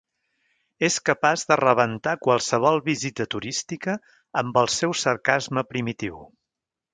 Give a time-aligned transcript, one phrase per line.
[0.85, 3.95] És capaç de rebentar qualsevol visita turística
[4.43, 6.19] amb el seu sarcasme primitiu.